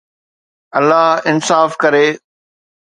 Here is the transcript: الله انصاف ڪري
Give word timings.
الله 0.77 1.05
انصاف 1.31 1.71
ڪري 1.85 2.07